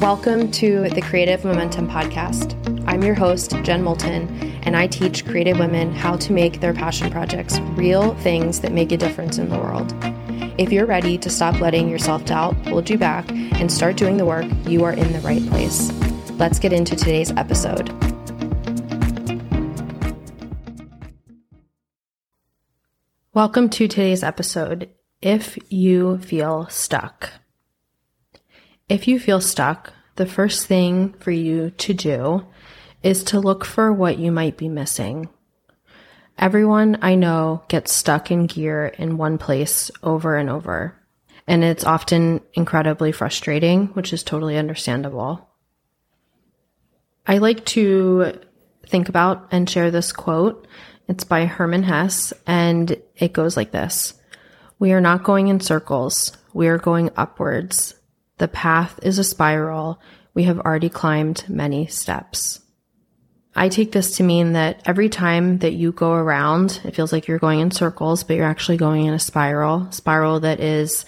[0.00, 2.54] Welcome to the Creative Momentum Podcast.
[2.86, 4.28] I'm your host, Jen Moulton,
[4.64, 8.92] and I teach creative women how to make their passion projects real things that make
[8.92, 9.94] a difference in the world.
[10.58, 14.16] If you're ready to stop letting your self doubt hold you back and start doing
[14.16, 15.90] the work, you are in the right place.
[16.32, 17.88] Let's get into today's episode.
[23.32, 24.90] Welcome to today's episode.
[25.22, 27.30] If you feel stuck.
[28.88, 32.46] If you feel stuck, the first thing for you to do
[33.02, 35.30] is to look for what you might be missing.
[36.36, 41.00] Everyone I know gets stuck in gear in one place over and over,
[41.46, 45.48] and it's often incredibly frustrating, which is totally understandable.
[47.26, 48.38] I like to
[48.86, 50.66] think about and share this quote.
[51.08, 54.12] It's by Hermann Hesse, and it goes like this
[54.78, 57.94] We are not going in circles, we are going upwards.
[58.38, 60.00] The path is a spiral.
[60.34, 62.60] We have already climbed many steps.
[63.56, 67.28] I take this to mean that every time that you go around, it feels like
[67.28, 71.04] you're going in circles, but you're actually going in a spiral, spiral that is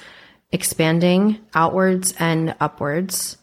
[0.52, 3.36] expanding outwards and upwards.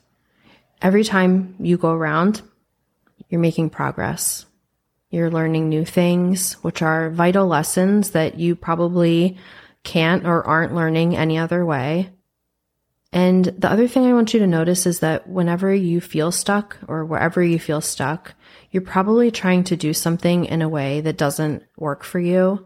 [0.82, 2.42] Every time you go around,
[3.28, 4.46] you're making progress.
[5.10, 9.38] You're learning new things, which are vital lessons that you probably
[9.84, 12.10] can't or aren't learning any other way.
[13.14, 16.80] And the other thing I want you to notice is that whenever you feel stuck
[16.88, 18.34] or wherever you feel stuck,
[18.72, 22.66] you're probably trying to do something in a way that doesn't work for you.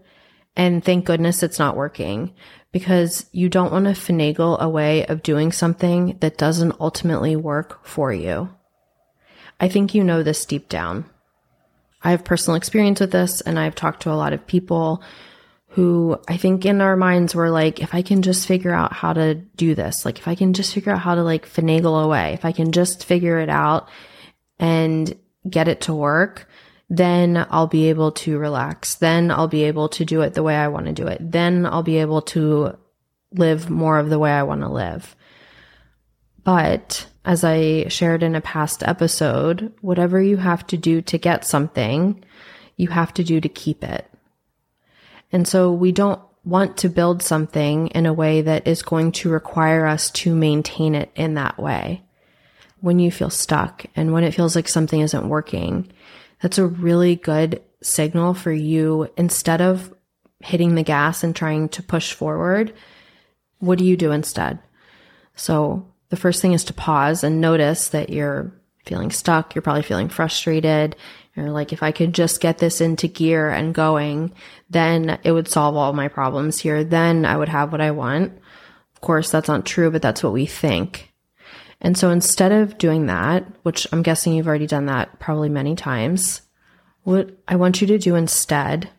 [0.55, 2.33] And thank goodness it's not working
[2.71, 7.85] because you don't want to finagle a way of doing something that doesn't ultimately work
[7.85, 8.49] for you.
[9.59, 11.09] I think you know this deep down.
[12.01, 15.03] I have personal experience with this and I've talked to a lot of people
[15.69, 19.13] who I think in our minds were like, if I can just figure out how
[19.13, 22.33] to do this, like if I can just figure out how to like finagle away,
[22.33, 23.89] if I can just figure it out
[24.59, 25.15] and
[25.47, 26.49] get it to work,
[26.89, 28.95] then I'll be able to relax.
[28.95, 31.19] Then I'll be able to do it the way I want to do it.
[31.19, 32.77] Then I'll be able to
[33.33, 35.15] live more of the way I want to live.
[36.43, 41.43] But as I shared in a past episode, whatever you have to do to get
[41.43, 42.23] something,
[42.77, 44.09] you have to do to keep it.
[45.31, 49.29] And so we don't want to build something in a way that is going to
[49.29, 52.03] require us to maintain it in that way.
[52.79, 55.91] When you feel stuck and when it feels like something isn't working,
[56.41, 59.09] that's a really good signal for you.
[59.17, 59.93] Instead of
[60.39, 62.73] hitting the gas and trying to push forward,
[63.59, 64.59] what do you do instead?
[65.35, 68.53] So the first thing is to pause and notice that you're
[68.85, 69.53] feeling stuck.
[69.53, 70.95] You're probably feeling frustrated.
[71.37, 74.33] Like, if I could just get this into gear and going,
[74.69, 76.83] then it would solve all my problems here.
[76.83, 78.33] Then I would have what I want.
[78.95, 81.13] Of course, that's not true, but that's what we think.
[81.79, 85.75] And so instead of doing that, which I'm guessing you've already done that probably many
[85.75, 86.41] times,
[87.03, 88.89] what I want you to do instead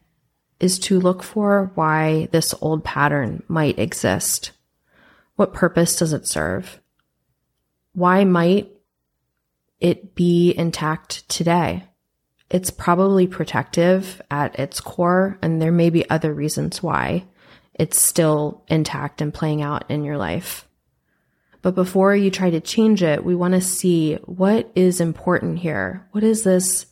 [0.61, 4.53] is to look for why this old pattern might exist.
[5.35, 6.81] What purpose does it serve?
[7.95, 8.71] Why might
[9.81, 11.88] it be intact today?
[12.51, 17.25] It's probably protective at its core, and there may be other reasons why
[17.75, 20.67] it's still intact and playing out in your life.
[21.61, 26.07] But before you try to change it, we want to see what is important here.
[26.13, 26.87] What is this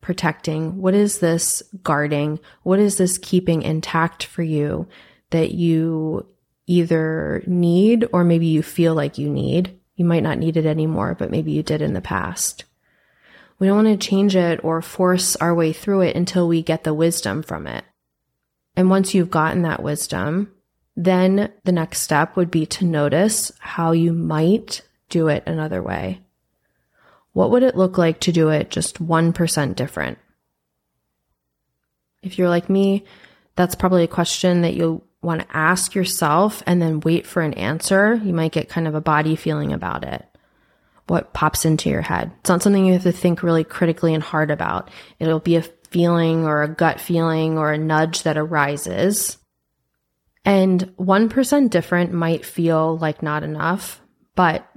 [0.00, 0.78] protecting?
[0.78, 2.38] What is this guarding?
[2.62, 4.88] What is this keeping intact for you
[5.30, 6.26] that you
[6.66, 9.78] either need or maybe you feel like you need?
[9.96, 12.64] You might not need it anymore, but maybe you did in the past.
[13.60, 16.82] We don't want to change it or force our way through it until we get
[16.82, 17.84] the wisdom from it.
[18.74, 20.50] And once you've gotten that wisdom,
[20.96, 26.22] then the next step would be to notice how you might do it another way.
[27.32, 30.18] What would it look like to do it just 1% different?
[32.22, 33.04] If you're like me,
[33.56, 37.52] that's probably a question that you'll want to ask yourself and then wait for an
[37.54, 38.14] answer.
[38.14, 40.29] You might get kind of a body feeling about it
[41.10, 42.30] what pops into your head.
[42.38, 44.92] It's not something you have to think really critically and hard about.
[45.18, 49.36] It'll be a feeling or a gut feeling or a nudge that arises.
[50.44, 54.00] And 1% different might feel like not enough,
[54.36, 54.70] but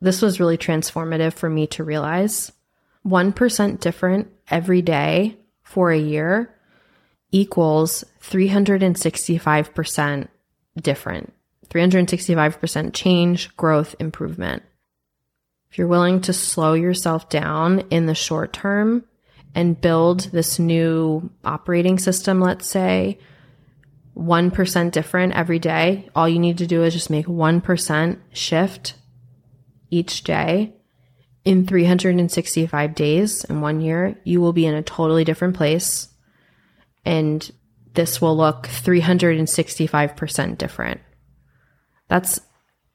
[0.00, 2.52] this was really transformative for me to realize
[3.04, 6.54] 1% different every day for a year
[7.32, 10.28] equals 365%
[10.80, 11.32] different.
[11.68, 14.62] 365% change, growth, improvement.
[15.70, 19.04] If you're willing to slow yourself down in the short term
[19.54, 23.18] and build this new operating system, let's say,
[24.16, 28.94] 1% different every day, all you need to do is just make 1% shift
[29.90, 30.72] each day,
[31.44, 36.08] in 365 days in one year, you will be in a totally different place.
[37.04, 37.50] And
[37.94, 41.00] this will look 365% different.
[42.08, 42.40] That's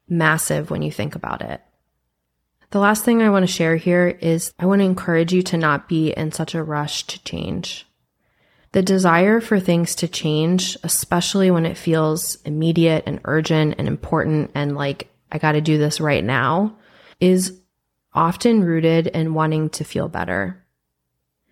[0.07, 1.61] massive when you think about it.
[2.71, 5.57] The last thing I want to share here is I want to encourage you to
[5.57, 7.87] not be in such a rush to change.
[8.71, 14.51] The desire for things to change, especially when it feels immediate and urgent and important
[14.53, 16.77] and like, I got to do this right now,
[17.19, 17.57] is
[18.13, 20.65] often rooted in wanting to feel better.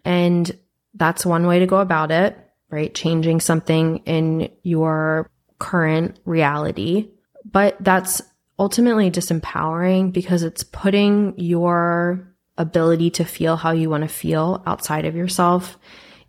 [0.04, 0.52] And
[0.94, 2.38] that's one way to go about it,
[2.70, 2.94] right?
[2.94, 5.30] Changing something in your
[5.60, 7.10] current reality.
[7.50, 8.22] But that's
[8.60, 12.28] ultimately disempowering because it's putting your
[12.58, 15.78] ability to feel how you want to feel outside of yourself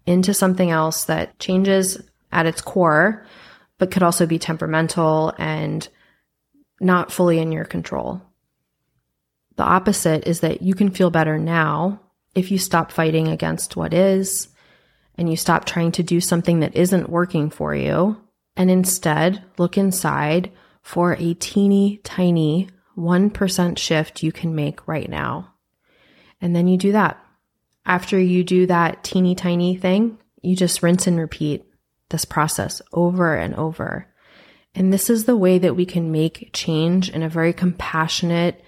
[0.06, 2.00] into something else that changes
[2.32, 3.26] at its core,
[3.79, 5.88] but could also be temperamental and
[6.81, 8.21] not fully in your control.
[9.56, 12.00] The opposite is that you can feel better now
[12.35, 14.49] if you stop fighting against what is
[15.17, 18.20] and you stop trying to do something that isn't working for you
[18.56, 20.50] and instead look inside
[20.84, 25.54] for a teeny tiny 1% shift you can make right now.
[26.40, 27.19] And then you do that.
[27.86, 31.64] After you do that teeny tiny thing, you just rinse and repeat
[32.10, 34.06] this process over and over.
[34.75, 38.62] And this is the way that we can make change in a very compassionate,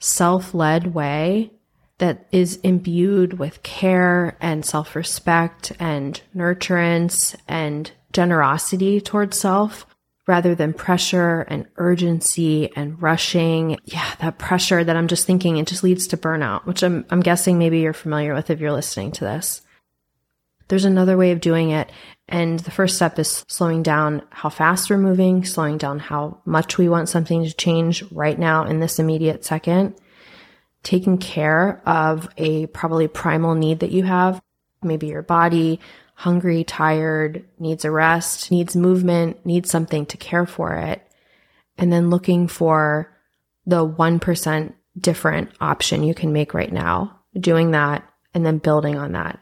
[0.00, 1.52] self led way
[1.98, 9.86] that is imbued with care and self respect and nurturance and generosity towards self
[10.26, 13.78] rather than pressure and urgency and rushing.
[13.84, 17.20] Yeah, that pressure that I'm just thinking it just leads to burnout, which I'm, I'm
[17.20, 19.60] guessing maybe you're familiar with if you're listening to this.
[20.68, 21.90] There's another way of doing it.
[22.26, 26.78] And the first step is slowing down how fast we're moving, slowing down how much
[26.78, 29.94] we want something to change right now in this immediate second,
[30.82, 34.40] taking care of a probably primal need that you have,
[34.82, 35.80] maybe your body,
[36.14, 41.02] hungry, tired, needs a rest, needs movement, needs something to care for it.
[41.76, 43.12] And then looking for
[43.66, 49.12] the 1% different option you can make right now, doing that and then building on
[49.12, 49.40] that.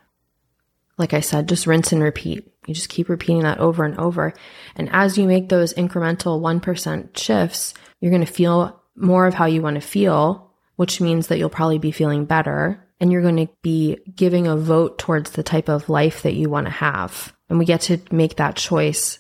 [0.99, 2.53] Like I said, just rinse and repeat.
[2.67, 4.33] You just keep repeating that over and over.
[4.77, 9.47] And as you make those incremental 1% shifts, you're going to feel more of how
[9.47, 13.49] you want to feel, which means that you'll probably be feeling better and you're going
[13.49, 17.35] to be giving a vote towards the type of life that you want to have.
[17.51, 19.19] And we get to make that choice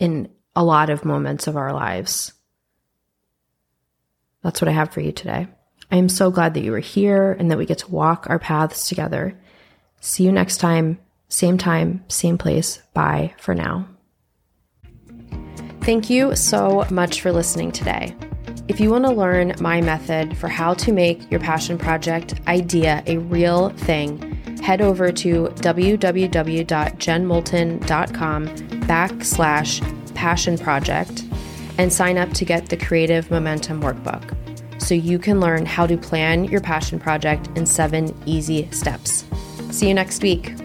[0.00, 2.32] in a lot of moments of our lives.
[4.42, 5.46] That's what I have for you today.
[5.92, 8.40] I am so glad that you were here and that we get to walk our
[8.40, 9.38] paths together.
[10.00, 10.98] See you next time,
[11.28, 12.82] same time, same place.
[12.94, 13.86] Bye for now.
[15.82, 18.16] Thank you so much for listening today.
[18.70, 23.02] If you want to learn my method for how to make your passion project idea
[23.08, 24.20] a real thing,
[24.62, 31.24] head over to www.jenmoulton.com backslash passion project
[31.78, 35.98] and sign up to get the Creative Momentum Workbook so you can learn how to
[35.98, 39.24] plan your passion project in seven easy steps.
[39.72, 40.59] See you next week.